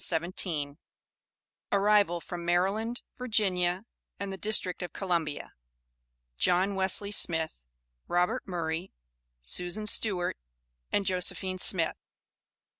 ARRIVAL 1.71 2.21
FROM 2.21 2.43
MARYLAND, 2.43 3.01
VIRGINIA, 3.19 3.85
AND 4.19 4.33
THE 4.33 4.37
DISTRICT 4.37 4.81
OF 4.81 4.93
COLUMBIA. 4.93 5.53
JOHN 6.39 6.73
WESLEY 6.73 7.11
SMITH, 7.11 7.67
ROBERT 8.07 8.47
MURRAY, 8.47 8.91
SUSAN 9.41 9.85
STEWART, 9.85 10.37
AND 10.91 11.05
JOSEPHINE 11.05 11.59
SMITH. 11.59 11.97